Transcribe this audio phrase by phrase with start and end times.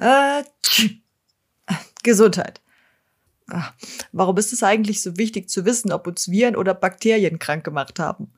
[0.00, 0.44] Äh,
[2.02, 2.60] Gesundheit.
[3.50, 3.74] Ach,
[4.12, 7.98] warum ist es eigentlich so wichtig zu wissen, ob uns Viren oder Bakterien krank gemacht
[7.98, 8.32] haben?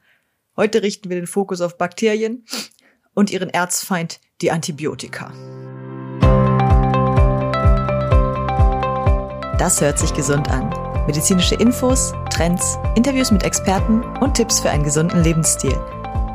[0.57, 2.45] Heute richten wir den Fokus auf Bakterien
[3.15, 5.33] und ihren Erzfeind, die Antibiotika.
[9.59, 10.71] Das hört sich gesund an.
[11.07, 15.79] Medizinische Infos, Trends, Interviews mit Experten und Tipps für einen gesunden Lebensstil.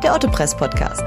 [0.04, 1.04] Der Otto Press Podcast.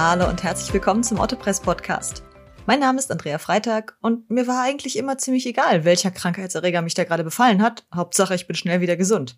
[0.00, 2.22] Hallo und herzlich willkommen zum Ottopress Podcast.
[2.66, 6.94] Mein Name ist Andrea Freitag und mir war eigentlich immer ziemlich egal, welcher Krankheitserreger mich
[6.94, 7.84] da gerade befallen hat.
[7.92, 9.36] Hauptsache, ich bin schnell wieder gesund.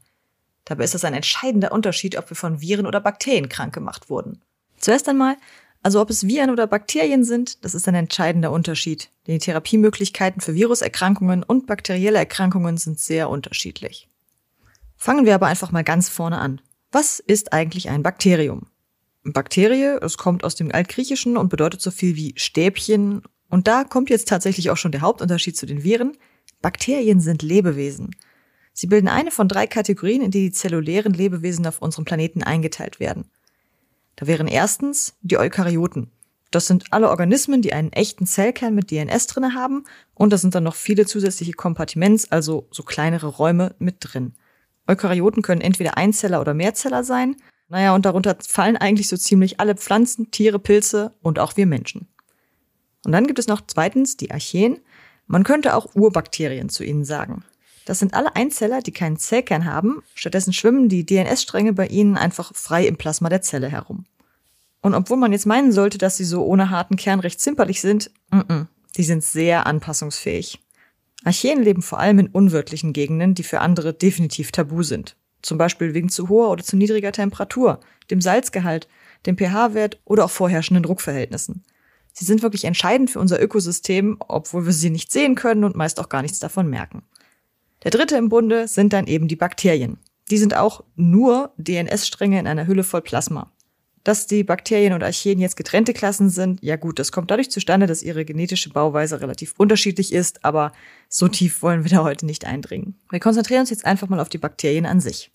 [0.66, 4.42] Dabei ist das ein entscheidender Unterschied, ob wir von Viren oder Bakterien krank gemacht wurden.
[4.76, 5.38] Zuerst einmal,
[5.82, 9.08] also ob es Viren oder Bakterien sind, das ist ein entscheidender Unterschied.
[9.26, 14.08] Denn die Therapiemöglichkeiten für Viruserkrankungen und bakterielle Erkrankungen sind sehr unterschiedlich.
[14.98, 16.60] Fangen wir aber einfach mal ganz vorne an.
[16.92, 18.66] Was ist eigentlich ein Bakterium?
[19.24, 19.98] Bakterie.
[20.02, 23.22] Es kommt aus dem Altgriechischen und bedeutet so viel wie Stäbchen.
[23.48, 26.16] Und da kommt jetzt tatsächlich auch schon der Hauptunterschied zu den Viren.
[26.62, 28.10] Bakterien sind Lebewesen.
[28.72, 33.00] Sie bilden eine von drei Kategorien, in die die zellulären Lebewesen auf unserem Planeten eingeteilt
[33.00, 33.24] werden.
[34.16, 36.10] Da wären erstens die Eukaryoten.
[36.50, 39.84] Das sind alle Organismen, die einen echten Zellkern mit DNS drinne haben
[40.14, 44.34] und da sind dann noch viele zusätzliche Kompartiments, also so kleinere Räume mit drin.
[44.88, 47.36] Eukaryoten können entweder Einzeller oder Mehrzeller sein
[47.70, 52.08] naja, und darunter fallen eigentlich so ziemlich alle Pflanzen, Tiere, Pilze und auch wir Menschen.
[53.04, 54.80] Und dann gibt es noch zweitens die Archeen.
[55.26, 57.44] Man könnte auch Urbakterien zu ihnen sagen.
[57.86, 60.02] Das sind alle Einzeller, die keinen Zellkern haben.
[60.14, 64.04] Stattdessen schwimmen die DNS-Stränge bei ihnen einfach frei im Plasma der Zelle herum.
[64.82, 68.10] Und obwohl man jetzt meinen sollte, dass sie so ohne harten Kern recht zimperlich sind,
[68.30, 70.58] mm -mm, die sind sehr anpassungsfähig.
[71.22, 75.16] Archeen leben vor allem in unwirtlichen Gegenden, die für andere definitiv tabu sind.
[75.42, 77.80] Zum Beispiel wegen zu hoher oder zu niedriger Temperatur,
[78.10, 78.88] dem Salzgehalt,
[79.26, 81.62] dem pH-Wert oder auch vorherrschenden Druckverhältnissen.
[82.12, 86.00] Sie sind wirklich entscheidend für unser Ökosystem, obwohl wir sie nicht sehen können und meist
[86.00, 87.02] auch gar nichts davon merken.
[87.82, 89.98] Der dritte im Bunde sind dann eben die Bakterien.
[90.30, 93.50] Die sind auch nur DNS-Stränge in einer Hülle voll Plasma.
[94.02, 97.86] Dass die Bakterien und Archeen jetzt getrennte Klassen sind, ja gut, das kommt dadurch zustande,
[97.86, 100.72] dass ihre genetische Bauweise relativ unterschiedlich ist, aber
[101.08, 102.98] so tief wollen wir da heute nicht eindringen.
[103.10, 105.30] Wir konzentrieren uns jetzt einfach mal auf die Bakterien an sich.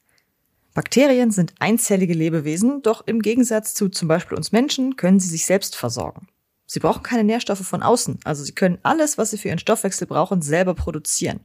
[0.74, 5.46] Bakterien sind einzellige Lebewesen, doch im Gegensatz zu zum Beispiel uns Menschen können sie sich
[5.46, 6.28] selbst versorgen.
[6.66, 10.08] Sie brauchen keine Nährstoffe von außen, also sie können alles, was sie für ihren Stoffwechsel
[10.08, 11.40] brauchen, selber produzieren.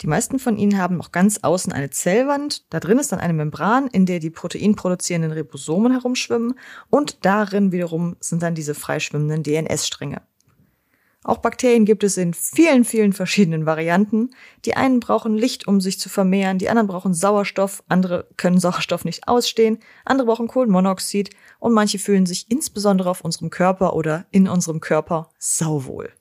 [0.00, 3.32] Die meisten von ihnen haben noch ganz außen eine Zellwand, da drin ist dann eine
[3.32, 6.54] Membran, in der die proteinproduzierenden Ribosomen herumschwimmen
[6.88, 10.22] und darin wiederum sind dann diese freischwimmenden DNS-Stränge.
[11.24, 14.30] Auch Bakterien gibt es in vielen, vielen verschiedenen Varianten.
[14.64, 19.04] Die einen brauchen Licht, um sich zu vermehren, die anderen brauchen Sauerstoff, andere können Sauerstoff
[19.04, 24.48] nicht ausstehen, andere brauchen Kohlenmonoxid und manche fühlen sich insbesondere auf unserem Körper oder in
[24.48, 26.12] unserem Körper sauwohl.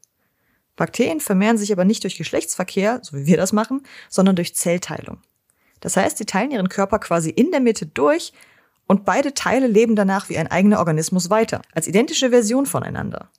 [0.78, 5.18] Bakterien vermehren sich aber nicht durch Geschlechtsverkehr, so wie wir das machen, sondern durch Zellteilung.
[5.82, 8.32] Das heißt, sie teilen ihren Körper quasi in der Mitte durch
[8.88, 13.30] und beide Teile leben danach wie ein eigener Organismus weiter, als identische Version voneinander.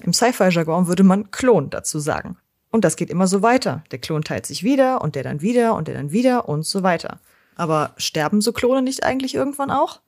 [0.00, 2.36] Im Sci-Fi-Jargon würde man Klon dazu sagen.
[2.70, 3.84] Und das geht immer so weiter.
[3.92, 6.82] Der Klon teilt sich wieder und der dann wieder und der dann wieder und so
[6.82, 7.20] weiter.
[7.54, 10.00] Aber sterben so Klone nicht eigentlich irgendwann auch?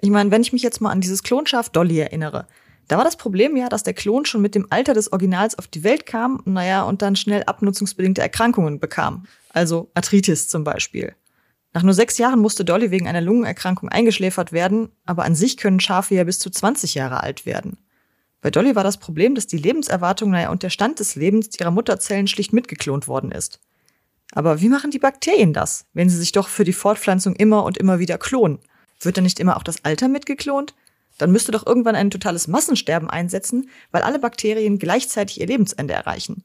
[0.00, 2.46] Ich meine, wenn ich mich jetzt mal an dieses Klonschaf Dolly erinnere,
[2.90, 5.68] da war das Problem ja, dass der Klon schon mit dem Alter des Originals auf
[5.68, 9.26] die Welt kam, naja, und dann schnell abnutzungsbedingte Erkrankungen bekam.
[9.50, 11.14] Also Arthritis zum Beispiel.
[11.72, 15.78] Nach nur sechs Jahren musste Dolly wegen einer Lungenerkrankung eingeschläfert werden, aber an sich können
[15.78, 17.78] Schafe ja bis zu 20 Jahre alt werden.
[18.40, 21.70] Bei Dolly war das Problem, dass die Lebenserwartung, naja, und der Stand des Lebens ihrer
[21.70, 23.60] Mutterzellen schlicht mitgeklont worden ist.
[24.32, 27.78] Aber wie machen die Bakterien das, wenn sie sich doch für die Fortpflanzung immer und
[27.78, 28.58] immer wieder klonen?
[29.00, 30.74] Wird dann nicht immer auch das Alter mitgeklont?
[31.18, 36.44] Dann müsste doch irgendwann ein totales Massensterben einsetzen, weil alle Bakterien gleichzeitig ihr Lebensende erreichen.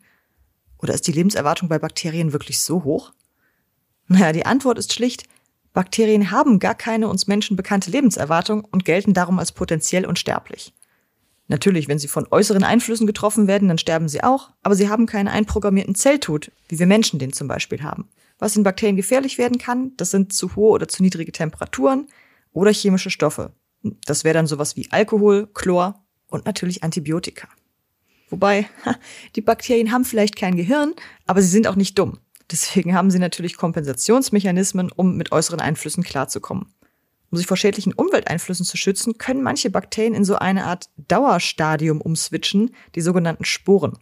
[0.77, 3.13] Oder ist die Lebenserwartung bei Bakterien wirklich so hoch?
[4.07, 5.23] Naja, die Antwort ist schlicht,
[5.73, 10.73] Bakterien haben gar keine uns Menschen bekannte Lebenserwartung und gelten darum als potenziell unsterblich.
[11.47, 15.05] Natürlich, wenn sie von äußeren Einflüssen getroffen werden, dann sterben sie auch, aber sie haben
[15.05, 18.09] keinen einprogrammierten Zelltod, wie wir Menschen den zum Beispiel haben.
[18.39, 22.07] Was in Bakterien gefährlich werden kann, das sind zu hohe oder zu niedrige Temperaturen
[22.51, 23.51] oder chemische Stoffe,
[24.05, 27.47] das wäre dann sowas wie Alkohol, Chlor und natürlich Antibiotika.
[28.29, 28.67] Wobei,
[29.35, 30.93] die Bakterien haben vielleicht kein Gehirn,
[31.25, 32.19] aber sie sind auch nicht dumm.
[32.51, 36.73] Deswegen haben sie natürlich Kompensationsmechanismen, um mit äußeren Einflüssen klarzukommen.
[37.31, 42.01] Um sich vor schädlichen Umwelteinflüssen zu schützen, können manche Bakterien in so eine Art Dauerstadium
[42.01, 43.97] umswitchen, die sogenannten Sporen.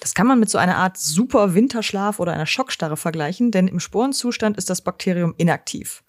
[0.00, 3.78] Das kann man mit so einer Art super Winterschlaf oder einer Schockstarre vergleichen, denn im
[3.78, 6.02] Sporenzustand ist das Bakterium inaktiv.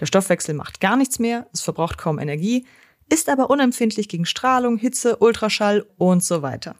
[0.00, 2.66] Der Stoffwechsel macht gar nichts mehr, es verbraucht kaum Energie,
[3.10, 6.74] ist aber unempfindlich gegen Strahlung, Hitze, Ultraschall und so weiter.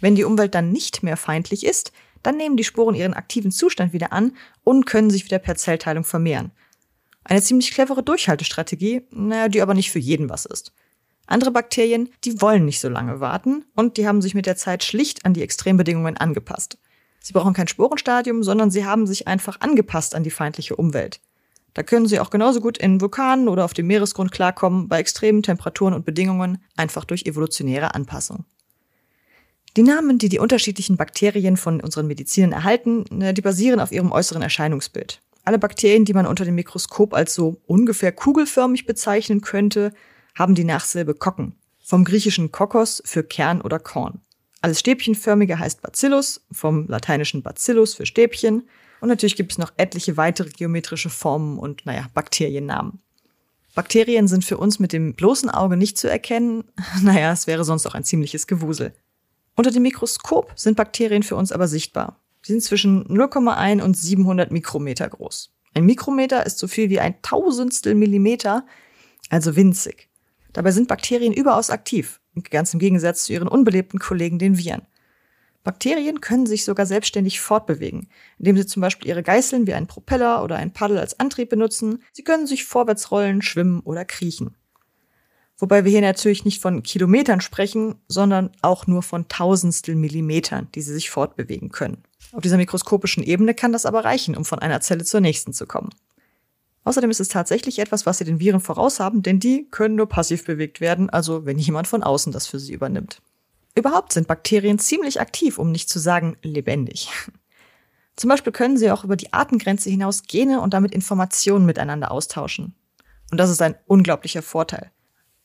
[0.00, 3.92] Wenn die Umwelt dann nicht mehr feindlich ist, dann nehmen die Sporen ihren aktiven Zustand
[3.92, 6.52] wieder an und können sich wieder per Zellteilung vermehren.
[7.24, 10.72] Eine ziemlich clevere Durchhaltestrategie, naja, die aber nicht für jeden was ist.
[11.26, 14.82] Andere Bakterien, die wollen nicht so lange warten und die haben sich mit der Zeit
[14.82, 16.78] schlicht an die Extrembedingungen angepasst.
[17.20, 21.20] Sie brauchen kein Sporenstadium, sondern sie haben sich einfach angepasst an die feindliche Umwelt.
[21.74, 25.42] Da können sie auch genauso gut in Vulkanen oder auf dem Meeresgrund klarkommen, bei extremen
[25.42, 28.44] Temperaturen und Bedingungen, einfach durch evolutionäre Anpassung.
[29.76, 34.42] Die Namen, die die unterschiedlichen Bakterien von unseren Medizinern erhalten, die basieren auf ihrem äußeren
[34.42, 35.22] Erscheinungsbild.
[35.44, 39.92] Alle Bakterien, die man unter dem Mikroskop als so ungefähr kugelförmig bezeichnen könnte,
[40.34, 44.20] haben die Nachsilbe Kokken, vom griechischen Kokos für Kern oder Korn.
[44.60, 48.68] Alles Stäbchenförmige heißt Bacillus, vom lateinischen Bacillus für Stäbchen.
[49.02, 53.00] Und natürlich gibt es noch etliche weitere geometrische Formen und, naja, Bakteriennamen.
[53.74, 56.62] Bakterien sind für uns mit dem bloßen Auge nicht zu erkennen.
[57.02, 58.94] Naja, es wäre sonst auch ein ziemliches Gewusel.
[59.56, 62.20] Unter dem Mikroskop sind Bakterien für uns aber sichtbar.
[62.42, 65.52] Sie sind zwischen 0,1 und 700 Mikrometer groß.
[65.74, 68.64] Ein Mikrometer ist so viel wie ein Tausendstel Millimeter,
[69.30, 70.10] also winzig.
[70.52, 72.20] Dabei sind Bakterien überaus aktiv,
[72.50, 74.86] ganz im Gegensatz zu ihren unbelebten Kollegen, den Viren.
[75.64, 80.42] Bakterien können sich sogar selbstständig fortbewegen, indem sie zum Beispiel ihre Geißeln wie einen Propeller
[80.42, 82.02] oder ein Paddel als Antrieb benutzen.
[82.12, 84.56] Sie können sich vorwärts rollen, schwimmen oder kriechen.
[85.58, 90.82] Wobei wir hier natürlich nicht von Kilometern sprechen, sondern auch nur von Tausendstel Millimetern, die
[90.82, 92.02] sie sich fortbewegen können.
[92.32, 95.66] Auf dieser mikroskopischen Ebene kann das aber reichen, um von einer Zelle zur nächsten zu
[95.66, 95.90] kommen.
[96.84, 100.08] Außerdem ist es tatsächlich etwas, was sie den Viren voraus haben, denn die können nur
[100.08, 103.22] passiv bewegt werden, also wenn jemand von außen das für sie übernimmt.
[103.74, 107.08] Überhaupt sind Bakterien ziemlich aktiv, um nicht zu sagen lebendig.
[108.16, 112.74] Zum Beispiel können sie auch über die Artengrenze hinaus Gene und damit Informationen miteinander austauschen.
[113.30, 114.90] Und das ist ein unglaublicher Vorteil.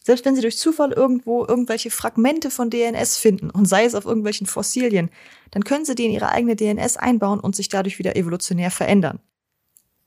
[0.04, 4.06] Selbst wenn sie durch Zufall irgendwo irgendwelche Fragmente von DNS finden und sei es auf
[4.06, 5.10] irgendwelchen Fossilien,
[5.52, 9.20] dann können sie die in ihre eigene DNS einbauen und sich dadurch wieder evolutionär verändern.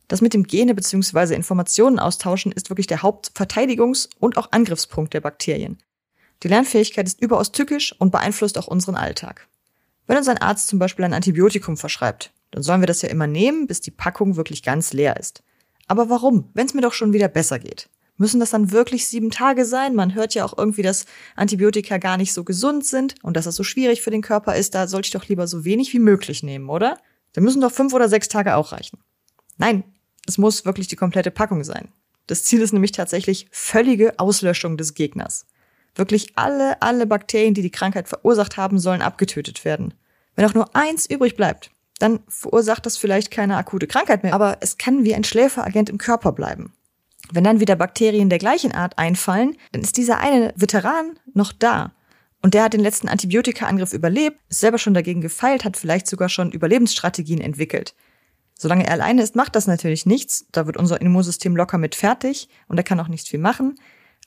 [0.08, 1.34] Das mit dem Gene bzw.
[1.34, 5.78] Informationen austauschen ist wirklich der Hauptverteidigungs- und auch Angriffspunkt der Bakterien.
[6.42, 9.48] Die Lernfähigkeit ist überaus tückisch und beeinflusst auch unseren Alltag.
[10.06, 13.26] Wenn uns ein Arzt zum Beispiel ein Antibiotikum verschreibt, dann sollen wir das ja immer
[13.26, 15.42] nehmen, bis die Packung wirklich ganz leer ist.
[15.86, 17.88] Aber warum, wenn es mir doch schon wieder besser geht?
[18.16, 19.94] Müssen das dann wirklich sieben Tage sein?
[19.94, 21.06] Man hört ja auch irgendwie, dass
[21.36, 24.74] Antibiotika gar nicht so gesund sind und dass das so schwierig für den Körper ist.
[24.74, 26.98] Da sollte ich doch lieber so wenig wie möglich nehmen, oder?
[27.32, 28.98] Da müssen doch fünf oder sechs Tage auch reichen.
[29.56, 29.84] Nein,
[30.26, 31.88] es muss wirklich die komplette Packung sein.
[32.26, 35.46] Das Ziel ist nämlich tatsächlich völlige Auslöschung des Gegners.
[35.94, 39.94] Wirklich alle, alle Bakterien, die die Krankheit verursacht haben, sollen abgetötet werden.
[40.36, 44.58] Wenn auch nur eins übrig bleibt, dann verursacht das vielleicht keine akute Krankheit mehr, aber
[44.60, 46.72] es kann wie ein Schläferagent im Körper bleiben.
[47.32, 51.92] Wenn dann wieder Bakterien der gleichen Art einfallen, dann ist dieser eine Veteran noch da.
[52.42, 56.28] Und der hat den letzten Antibiotikaangriff überlebt, ist selber schon dagegen gefeilt, hat vielleicht sogar
[56.28, 57.94] schon Überlebensstrategien entwickelt.
[58.54, 60.46] Solange er alleine ist, macht das natürlich nichts.
[60.52, 63.78] Da wird unser Immunsystem locker mit fertig und er kann auch nicht viel machen.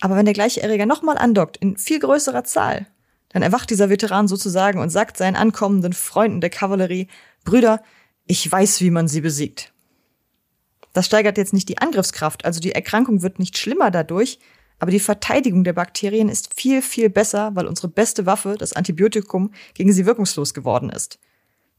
[0.02, 2.88] Aber wenn der gleiche Erreger nochmal andockt, in viel größerer Zahl,
[3.30, 7.08] dann erwacht dieser Veteran sozusagen und sagt seinen ankommenden Freunden der Kavallerie,
[7.44, 7.82] Brüder,
[8.26, 9.74] ich weiß, wie man sie besiegt.
[10.94, 14.40] Das steigert jetzt nicht die Angriffskraft, also die Erkrankung wird nicht schlimmer dadurch,
[14.80, 19.52] aber die Verteidigung der Bakterien ist viel, viel besser, weil unsere beste Waffe, das Antibiotikum,
[19.74, 21.20] gegen sie wirkungslos geworden ist.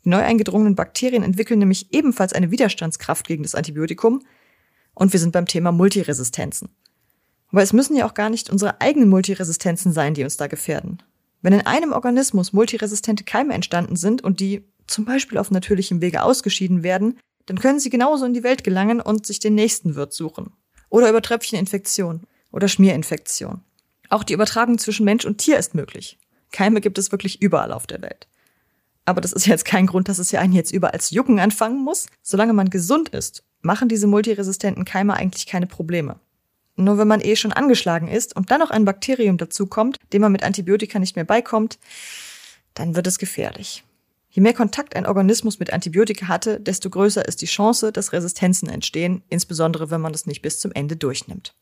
[0.05, 4.23] Die neu eingedrungenen Bakterien entwickeln nämlich ebenfalls eine Widerstandskraft gegen das Antibiotikum
[4.95, 6.71] und wir sind beim Thema Multiresistenzen.
[7.55, 11.01] Aber es müssen ja auch gar nicht unsere eigenen Multiresistenzen sein, die uns da gefährden.
[11.41, 16.25] Wenn in einem Organismus multiresistente Keime entstanden sind und die zum Beispiel auf natürlichem Wege
[16.25, 20.13] ausgeschieden werden, dann können sie genauso in die Welt gelangen und sich den nächsten Wirt
[20.13, 20.51] suchen.
[20.89, 23.61] Oder über Tröpfcheninfektion oder Schmierinfektion.
[24.11, 26.19] Auch die Übertragung zwischen Mensch und Tier ist möglich.
[26.51, 28.27] Keime gibt es wirklich überall auf der Welt.
[29.05, 31.85] Aber das ist jetzt kein Grund, dass es ja einen jetzt überall als Jucken anfangen
[31.85, 32.09] muss.
[32.21, 36.19] Solange man gesund ist, machen diese multiresistenten Keime eigentlich keine Probleme.
[36.77, 40.33] Nur wenn man eh schon angeschlagen ist und dann noch ein Bakterium dazukommt, dem man
[40.33, 41.79] mit Antibiotika nicht mehr beikommt,
[42.75, 43.85] dann wird es gefährlich.
[44.31, 48.69] Je mehr Kontakt ein Organismus mit Antibiotika hatte, desto größer ist die Chance, dass Resistenzen
[48.69, 51.55] entstehen, insbesondere wenn man das nicht bis zum Ende durchnimmt.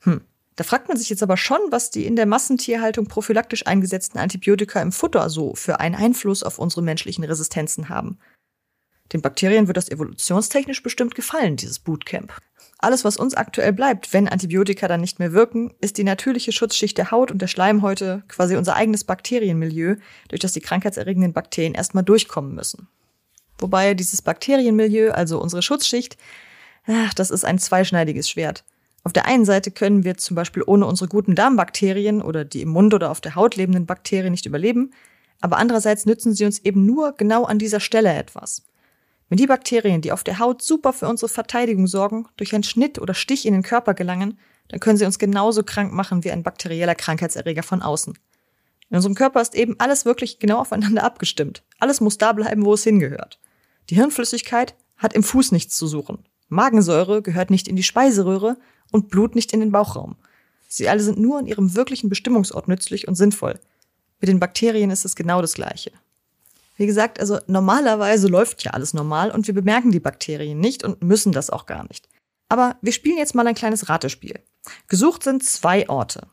[0.00, 0.20] Hm.
[0.54, 4.80] Da fragt man sich jetzt aber schon, was die in der Massentierhaltung prophylaktisch eingesetzten Antibiotika
[4.80, 8.18] im Futter so für einen Einfluss auf unsere menschlichen Resistenzen haben.
[9.12, 12.32] Den Bakterien wird das evolutionstechnisch bestimmt gefallen, dieses Bootcamp.
[12.78, 16.98] Alles, was uns aktuell bleibt, wenn Antibiotika dann nicht mehr wirken, ist die natürliche Schutzschicht
[16.98, 19.96] der Haut und der Schleimhäute, quasi unser eigenes Bakterienmilieu,
[20.28, 22.88] durch das die krankheitserregenden Bakterien erstmal durchkommen müssen.
[23.58, 26.18] Wobei dieses Bakterienmilieu, also unsere Schutzschicht,
[26.86, 28.64] ach, das ist ein zweischneidiges Schwert.
[29.04, 32.70] Auf der einen Seite können wir zum Beispiel ohne unsere guten Darmbakterien oder die im
[32.70, 34.92] Mund oder auf der Haut lebenden Bakterien nicht überleben,
[35.40, 38.62] aber andererseits nützen sie uns eben nur genau an dieser Stelle etwas.
[39.34, 43.00] Wenn die Bakterien, die auf der Haut super für unsere Verteidigung sorgen, durch einen Schnitt
[43.00, 44.38] oder Stich in den Körper gelangen,
[44.68, 48.16] dann können sie uns genauso krank machen wie ein bakterieller Krankheitserreger von außen.
[48.90, 51.64] In unserem Körper ist eben alles wirklich genau aufeinander abgestimmt.
[51.80, 53.40] Alles muss da bleiben, wo es hingehört.
[53.90, 56.20] Die Hirnflüssigkeit hat im Fuß nichts zu suchen.
[56.48, 58.56] Magensäure gehört nicht in die Speiseröhre
[58.92, 60.14] und Blut nicht in den Bauchraum.
[60.68, 63.58] Sie alle sind nur in ihrem wirklichen Bestimmungsort nützlich und sinnvoll.
[64.20, 65.90] Mit den Bakterien ist es genau das Gleiche.
[66.76, 71.02] Wie gesagt, also normalerweise läuft ja alles normal und wir bemerken die Bakterien nicht und
[71.02, 72.08] müssen das auch gar nicht.
[72.48, 74.40] Aber wir spielen jetzt mal ein kleines Ratespiel.
[74.88, 76.26] Gesucht sind zwei Orte.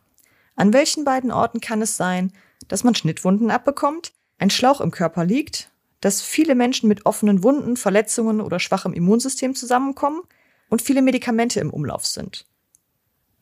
[0.56, 2.34] An welchen beiden Orten kann es sein,
[2.68, 5.70] dass man Schnittwunden abbekommt, ein Schlauch im Körper liegt,
[6.00, 10.22] dass viele Menschen mit offenen Wunden, Verletzungen oder schwachem Immunsystem zusammenkommen
[10.70, 12.46] und viele Medikamente im Umlauf sind.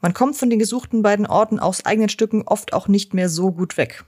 [0.01, 3.51] Man kommt von den gesuchten beiden Orten aus eigenen Stücken oft auch nicht mehr so
[3.51, 4.05] gut weg.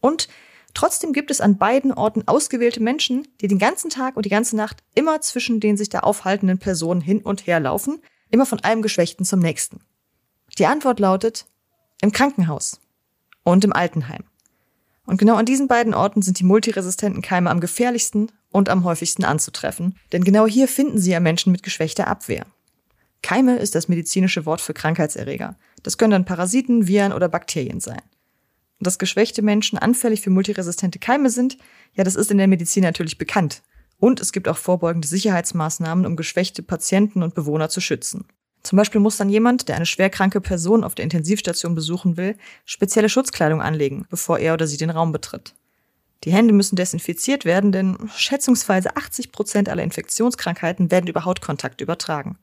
[0.00, 0.28] Und
[0.74, 4.56] trotzdem gibt es an beiden Orten ausgewählte Menschen, die den ganzen Tag und die ganze
[4.56, 8.00] Nacht immer zwischen den sich da aufhaltenden Personen hin und her laufen,
[8.30, 9.80] immer von einem Geschwächten zum nächsten.
[10.58, 11.46] Die Antwort lautet
[12.00, 12.80] im Krankenhaus
[13.44, 14.24] und im Altenheim.
[15.06, 19.24] Und genau an diesen beiden Orten sind die multiresistenten Keime am gefährlichsten und am häufigsten
[19.24, 22.46] anzutreffen, denn genau hier finden sie ja Menschen mit geschwächter Abwehr.
[23.22, 25.56] Keime ist das medizinische Wort für Krankheitserreger.
[25.82, 28.02] Das können dann Parasiten, Viren oder Bakterien sein.
[28.84, 31.56] Dass geschwächte Menschen anfällig für multiresistente Keime sind,
[31.94, 33.62] ja, das ist in der Medizin natürlich bekannt.
[33.98, 38.26] Und es gibt auch vorbeugende Sicherheitsmaßnahmen, um geschwächte Patienten und Bewohner zu schützen.
[38.62, 43.08] Zum Beispiel muss dann jemand, der eine schwerkranke Person auf der Intensivstation besuchen will, spezielle
[43.08, 45.54] Schutzkleidung anlegen, bevor er oder sie den Raum betritt.
[46.24, 52.38] Die Hände müssen desinfiziert werden, denn schätzungsweise 80 Prozent aller Infektionskrankheiten werden über Hautkontakt übertragen.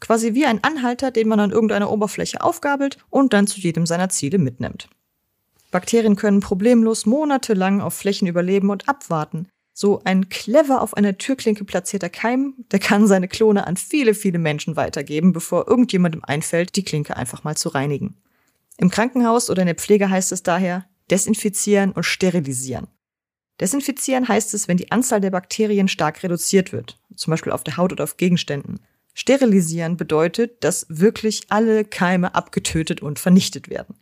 [0.00, 4.08] Quasi wie ein Anhalter, den man an irgendeiner Oberfläche aufgabelt und dann zu jedem seiner
[4.08, 4.88] Ziele mitnimmt.
[5.70, 9.48] Bakterien können problemlos monatelang auf Flächen überleben und abwarten.
[9.72, 14.38] So ein clever auf einer Türklinke platzierter Keim, der kann seine Klone an viele, viele
[14.38, 18.16] Menschen weitergeben, bevor irgendjemandem einfällt, die Klinke einfach mal zu reinigen.
[18.78, 22.88] Im Krankenhaus oder in der Pflege heißt es daher desinfizieren und sterilisieren.
[23.60, 27.76] Desinfizieren heißt es, wenn die Anzahl der Bakterien stark reduziert wird, zum Beispiel auf der
[27.76, 28.80] Haut oder auf Gegenständen.
[29.14, 33.96] Sterilisieren bedeutet, dass wirklich alle Keime abgetötet und vernichtet werden.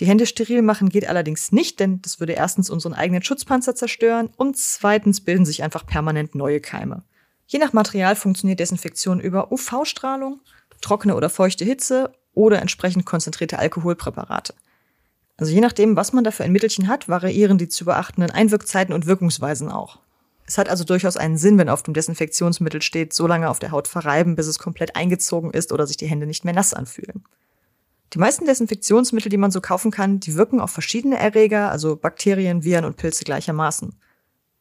[0.00, 4.30] Die Hände steril machen geht allerdings nicht, denn das würde erstens unseren eigenen Schutzpanzer zerstören
[4.36, 7.02] und zweitens bilden sich einfach permanent neue Keime.
[7.46, 10.40] Je nach Material funktioniert Desinfektion über UV-Strahlung,
[10.80, 14.54] trockene oder feuchte Hitze oder entsprechend konzentrierte Alkoholpräparate.
[15.36, 19.06] Also je nachdem, was man dafür ein Mittelchen hat, variieren die zu beachtenden Einwirkzeiten und
[19.06, 19.98] Wirkungsweisen auch.
[20.46, 23.70] Es hat also durchaus einen Sinn, wenn auf dem Desinfektionsmittel steht, so lange auf der
[23.70, 27.24] Haut verreiben, bis es komplett eingezogen ist oder sich die Hände nicht mehr nass anfühlen.
[28.14, 32.64] Die meisten Desinfektionsmittel, die man so kaufen kann, die wirken auf verschiedene Erreger, also Bakterien,
[32.64, 33.94] Viren und Pilze gleichermaßen.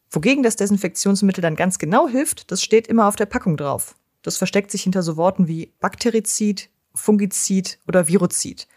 [0.10, 3.96] Wogegen das Desinfektionsmittel dann ganz genau hilft, das steht immer auf der Packung drauf.
[4.22, 8.68] Das versteckt sich hinter so Worten wie Bakterizid, Fungizid oder Virozid.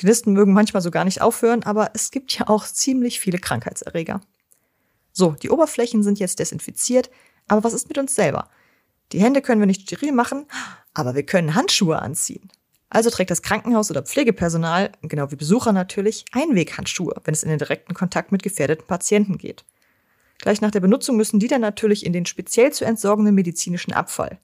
[0.00, 3.38] Die Listen mögen manchmal so gar nicht aufhören, aber es gibt ja auch ziemlich viele
[3.38, 4.20] Krankheitserreger.
[5.12, 7.10] So, die Oberflächen sind jetzt desinfiziert,
[7.48, 8.48] aber was ist mit uns selber?
[9.12, 10.46] Die Hände können wir nicht steril machen,
[10.94, 12.50] aber wir können Handschuhe anziehen.
[12.90, 17.58] Also trägt das Krankenhaus oder Pflegepersonal, genau wie Besucher natürlich, Einweghandschuhe, wenn es in den
[17.58, 19.64] direkten Kontakt mit gefährdeten Patienten geht.
[20.38, 24.38] Gleich nach der Benutzung müssen die dann natürlich in den speziell zu entsorgenden medizinischen Abfall.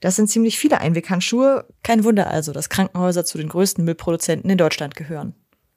[0.00, 1.66] Das sind ziemlich viele Einweghandschuhe.
[1.82, 5.34] Kein Wunder also, dass Krankenhäuser zu den größten Müllproduzenten in Deutschland gehören.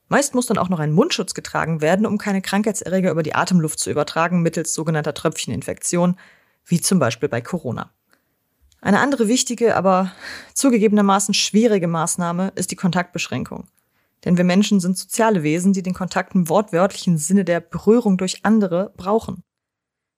[0.07, 3.79] Meist muss dann auch noch ein Mundschutz getragen werden, um keine Krankheitserreger über die Atemluft
[3.79, 6.17] zu übertragen mittels sogenannter Tröpfcheninfektion,
[6.65, 7.91] wie zum Beispiel bei Corona.
[8.83, 10.11] Eine andere wichtige, aber
[10.55, 13.69] zugegebenermaßen schwierige Maßnahme ist die Kontaktbeschränkung.
[14.25, 18.43] Denn wir Menschen sind soziale Wesen, die den Kontakt im wortwörtlichen Sinne der Berührung durch
[18.43, 19.41] andere brauchen.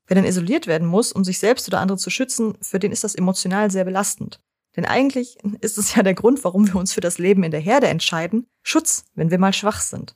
[0.08, 3.04] Wer dann isoliert werden muss, um sich selbst oder andere zu schützen, für den ist
[3.04, 4.42] das emotional sehr belastend.
[4.76, 7.60] Denn eigentlich ist es ja der Grund, warum wir uns für das Leben in der
[7.60, 10.16] Herde entscheiden, Schutz, wenn wir mal schwach sind.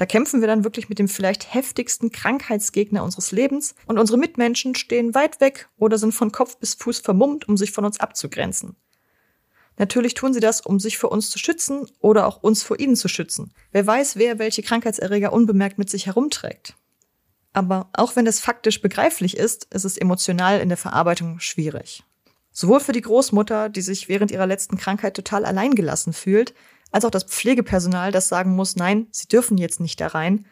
[0.00, 4.74] Da kämpfen wir dann wirklich mit dem vielleicht heftigsten Krankheitsgegner unseres Lebens und unsere Mitmenschen
[4.74, 8.76] stehen weit weg oder sind von Kopf bis Fuß vermummt, um sich von uns abzugrenzen.
[9.76, 12.96] Natürlich tun sie das, um sich vor uns zu schützen oder auch uns vor ihnen
[12.96, 13.52] zu schützen.
[13.72, 16.76] Wer weiß, wer welche Krankheitserreger unbemerkt mit sich herumträgt.
[17.52, 22.04] Aber auch wenn das faktisch begreiflich ist, ist es emotional in der Verarbeitung schwierig.
[22.52, 26.54] Sowohl für die Großmutter, die sich während ihrer letzten Krankheit total alleingelassen fühlt,
[26.90, 30.46] als auch das Pflegepersonal, das sagen muss, nein, sie dürfen jetzt nicht da rein.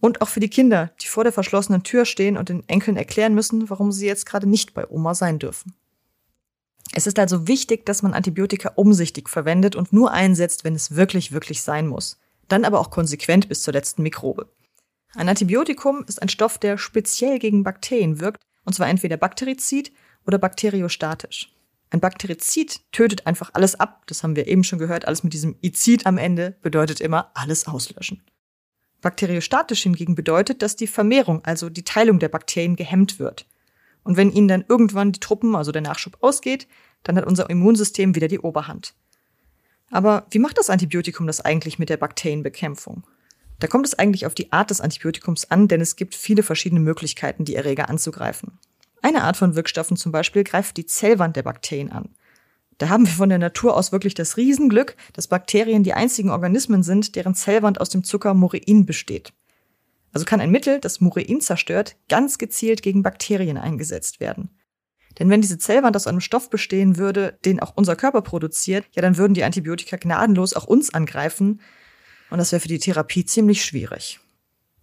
[0.00, 3.34] Und auch für die Kinder, die vor der verschlossenen Tür stehen und den Enkeln erklären
[3.34, 5.74] müssen, warum sie jetzt gerade nicht bei Oma sein dürfen.
[6.92, 11.32] Es ist also wichtig, dass man Antibiotika umsichtig verwendet und nur einsetzt, wenn es wirklich,
[11.32, 12.18] wirklich sein muss.
[12.48, 14.48] Dann aber auch konsequent bis zur letzten Mikrobe.
[15.14, 19.92] Ein Antibiotikum ist ein Stoff, der speziell gegen Bakterien wirkt, und zwar entweder bakterizid
[20.26, 21.52] oder bakteriostatisch.
[21.90, 25.56] Ein Bakterizid tötet einfach alles ab, das haben wir eben schon gehört, alles mit diesem
[25.60, 28.22] Izid am Ende bedeutet immer alles auslöschen.
[29.00, 33.46] Bakteriostatisch hingegen bedeutet, dass die Vermehrung, also die Teilung der Bakterien gehemmt wird.
[34.04, 36.68] Und wenn ihnen dann irgendwann die Truppen, also der Nachschub ausgeht,
[37.02, 38.94] dann hat unser Immunsystem wieder die Oberhand.
[39.90, 43.04] Aber wie macht das Antibiotikum das eigentlich mit der Bakterienbekämpfung?
[43.58, 46.80] Da kommt es eigentlich auf die Art des Antibiotikums an, denn es gibt viele verschiedene
[46.80, 48.58] Möglichkeiten, die Erreger anzugreifen.
[49.02, 52.10] Eine Art von Wirkstoffen zum Beispiel greift die Zellwand der Bakterien an.
[52.78, 56.82] Da haben wir von der Natur aus wirklich das Riesenglück, dass Bakterien die einzigen Organismen
[56.82, 59.32] sind, deren Zellwand aus dem Zucker Murein besteht.
[60.12, 64.50] Also kann ein Mittel, das Murein zerstört, ganz gezielt gegen Bakterien eingesetzt werden.
[65.18, 69.02] Denn wenn diese Zellwand aus einem Stoff bestehen würde, den auch unser Körper produziert, ja,
[69.02, 71.60] dann würden die Antibiotika gnadenlos auch uns angreifen.
[72.30, 74.20] Und das wäre für die Therapie ziemlich schwierig.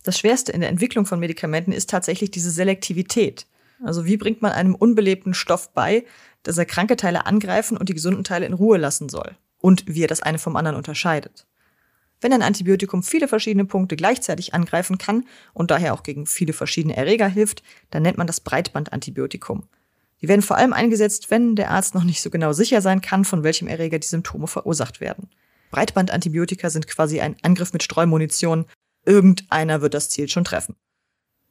[0.03, 3.47] Das Schwerste in der Entwicklung von Medikamenten ist tatsächlich diese Selektivität.
[3.83, 6.05] Also wie bringt man einem unbelebten Stoff bei,
[6.43, 9.35] dass er kranke Teile angreifen und die gesunden Teile in Ruhe lassen soll?
[9.59, 11.45] Und wie er das eine vom anderen unterscheidet.
[12.19, 16.97] Wenn ein Antibiotikum viele verschiedene Punkte gleichzeitig angreifen kann und daher auch gegen viele verschiedene
[16.97, 19.67] Erreger hilft, dann nennt man das Breitbandantibiotikum.
[20.21, 23.23] Die werden vor allem eingesetzt, wenn der Arzt noch nicht so genau sicher sein kann,
[23.23, 25.29] von welchem Erreger die Symptome verursacht werden.
[25.69, 28.65] Breitbandantibiotika sind quasi ein Angriff mit Streumunition.
[29.05, 30.75] Irgendeiner wird das Ziel schon treffen.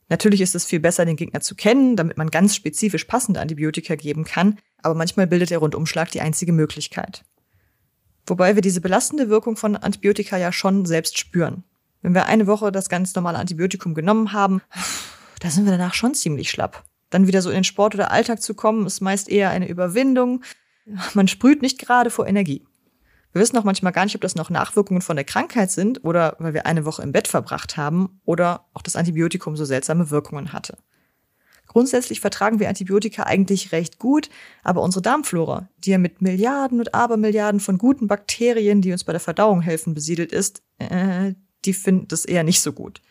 [0.09, 3.97] Natürlich ist es viel besser, den Gegner zu kennen, damit man ganz spezifisch passende Antibiotika
[3.97, 7.25] geben kann, aber manchmal bildet der Rundumschlag die einzige Möglichkeit.
[8.27, 11.65] Wobei wir diese belastende Wirkung von Antibiotika ja schon selbst spüren.
[12.03, 14.63] Wenn wir eine Woche das ganz normale Antibiotikum genommen haben,
[15.41, 16.85] da sind wir danach schon ziemlich schlapp.
[17.11, 20.45] Dann wieder so in den Sport oder Alltag zu kommen, ist meist eher eine Überwindung.
[21.15, 22.65] Man sprüht nicht gerade vor Energie.
[23.37, 26.37] Wir wissen auch manchmal gar nicht, ob das noch Nachwirkungen von der Krankheit sind oder
[26.39, 30.55] weil wir eine Woche im Bett verbracht haben oder auch das Antibiotikum so seltsame Wirkungen
[30.55, 30.79] hatte.
[31.67, 34.31] Grundsätzlich vertragen wir Antibiotika eigentlich recht gut,
[34.65, 39.13] aber unsere Darmflora, die ja mit Milliarden und Abermilliarden von guten Bakterien, die uns bei
[39.13, 41.35] der Verdauung helfen, besiedelt ist, äh,
[41.67, 43.03] die finden das eher nicht so gut.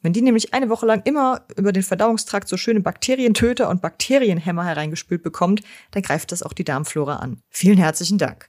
[0.00, 4.64] Wenn die nämlich eine Woche lang immer über den Verdauungstrakt so schöne Bakterientöter und Bakterienhämmer
[4.64, 7.42] hereingespült bekommt, dann greift das auch die Darmflora an.
[7.50, 8.48] Vielen herzlichen Dank.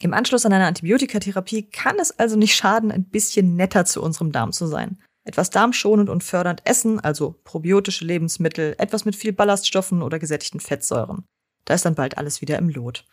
[0.00, 4.30] Im Anschluss an eine Antibiotikatherapie kann es also nicht schaden, ein bisschen netter zu unserem
[4.30, 4.98] Darm zu sein.
[5.24, 11.24] Etwas darmschonend und fördernd essen, also probiotische Lebensmittel, etwas mit viel Ballaststoffen oder gesättigten Fettsäuren.
[11.64, 13.04] Da ist dann bald alles wieder im Lot.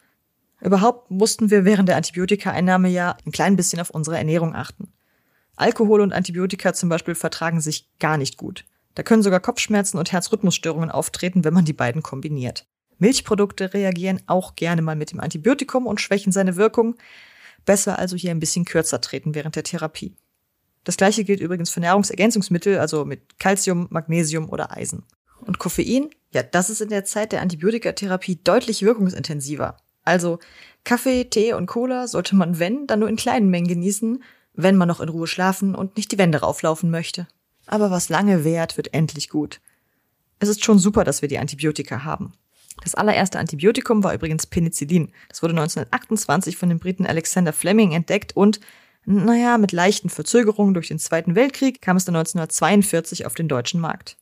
[0.61, 4.93] Überhaupt mussten wir während der Antibiotikaeinnahme ja ein klein bisschen auf unsere Ernährung achten.
[5.57, 8.65] Alkohol und Antibiotika zum Beispiel vertragen sich gar nicht gut.
[8.93, 12.65] Da können sogar Kopfschmerzen und Herzrhythmusstörungen auftreten, wenn man die beiden kombiniert.
[12.99, 16.95] Milchprodukte reagieren auch gerne mal mit dem Antibiotikum und schwächen seine Wirkung.
[17.65, 20.15] Besser also hier ein bisschen kürzer treten während der Therapie.
[20.83, 25.03] Das gleiche gilt übrigens für Nahrungsergänzungsmittel, also mit Calcium, Magnesium oder Eisen.
[25.41, 26.09] Und Koffein?
[26.31, 29.77] Ja, das ist in der Zeit der Antibiotikatherapie deutlich wirkungsintensiver.
[30.03, 30.39] Also
[30.83, 34.87] Kaffee, Tee und Cola sollte man, wenn, dann nur in kleinen Mengen genießen, wenn man
[34.87, 37.27] noch in Ruhe schlafen und nicht die Wände rauflaufen möchte.
[37.65, 39.59] Aber was lange währt, wird endlich gut.
[40.39, 42.33] Es ist schon super, dass wir die Antibiotika haben.
[42.83, 45.11] Das allererste Antibiotikum war übrigens Penicillin.
[45.29, 48.59] Das wurde 1928 von dem Briten Alexander Fleming entdeckt und,
[49.05, 53.79] naja, mit leichten Verzögerungen durch den Zweiten Weltkrieg kam es dann 1942 auf den deutschen
[53.79, 54.17] Markt.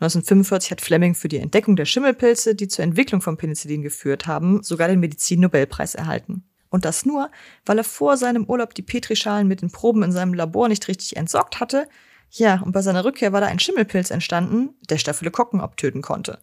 [0.00, 4.62] 1945 hat Fleming für die Entdeckung der Schimmelpilze, die zur Entwicklung von Penicillin geführt haben,
[4.62, 6.44] sogar den Medizin-Nobelpreis erhalten.
[6.70, 7.30] Und das nur,
[7.66, 11.16] weil er vor seinem Urlaub die Petrischalen mit den Proben in seinem Labor nicht richtig
[11.16, 11.88] entsorgt hatte.
[12.30, 16.38] Ja, und bei seiner Rückkehr war da ein Schimmelpilz entstanden, der Staphylokokken abtöten konnte.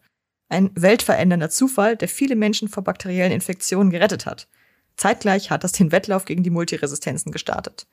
[0.50, 4.48] Ein weltverändernder Zufall, der viele Menschen vor bakteriellen Infektionen gerettet hat.
[4.96, 7.88] Zeitgleich hat das den Wettlauf gegen die Multiresistenzen gestartet.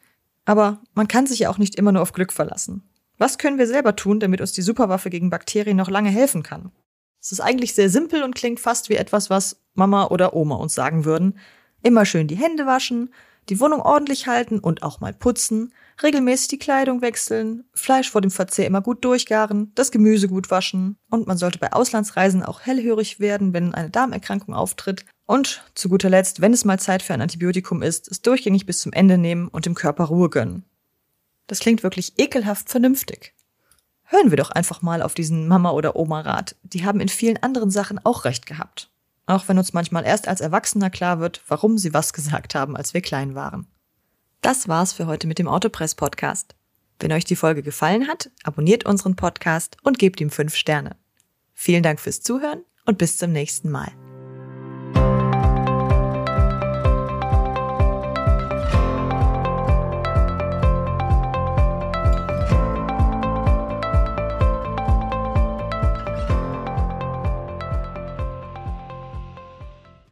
[0.44, 2.82] Aber man kann sich ja auch nicht immer nur auf Glück verlassen.
[3.18, 6.72] Was können wir selber tun, damit uns die Superwaffe gegen Bakterien noch lange helfen kann?
[7.20, 10.74] Es ist eigentlich sehr simpel und klingt fast wie etwas, was Mama oder Oma uns
[10.74, 11.38] sagen würden,
[11.82, 13.12] Immer schön die Hände waschen,
[13.48, 18.31] die Wohnung ordentlich halten und auch mal putzen, regelmäßig die Kleidung wechseln, Fleisch vor dem
[18.31, 23.20] Verzehr immer gut durchgaren, das Gemüse gut waschen und man sollte bei Auslandsreisen auch hellhörig
[23.20, 27.22] werden, wenn eine Darmerkrankung auftritt und zu guter Letzt, wenn es mal Zeit für ein
[27.22, 30.64] Antibiotikum ist, es durchgängig bis zum Ende nehmen und dem Körper Ruhe gönnen.
[31.46, 33.35] Das klingt wirklich ekelhaft vernünftig.
[34.05, 36.57] Hören wir doch einfach mal auf diesen Mama- oder Oma-Rat.
[36.62, 38.91] Die haben in vielen anderen Sachen auch recht gehabt.
[39.26, 42.94] Auch wenn uns manchmal erst als Erwachsener klar wird, warum sie was gesagt haben, als
[42.94, 43.66] wir klein waren.
[44.40, 46.56] Das war's für heute mit dem Autopress Podcast.
[46.98, 50.96] Wenn euch die Folge gefallen hat, abonniert unseren Podcast und gebt ihm fünf Sterne.
[51.54, 53.92] Vielen Dank fürs Zuhören und bis zum nächsten Mal.